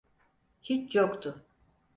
[0.61, 1.45] Hiç yoktu.